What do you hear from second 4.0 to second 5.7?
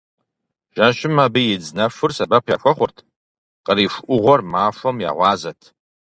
Ӏугъуэр махуэм я гъуазэт.